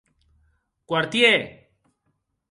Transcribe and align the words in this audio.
Quartier! 0.89 1.39